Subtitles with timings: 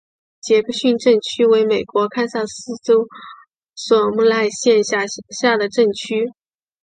[0.41, 3.05] 杰克逊镇区为美国堪萨斯州
[3.75, 6.31] 索姆奈县辖下的镇区。